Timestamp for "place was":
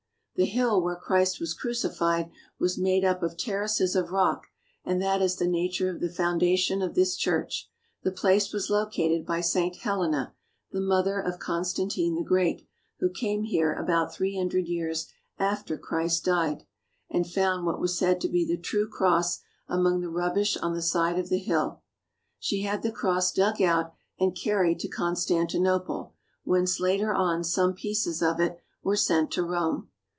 8.11-8.67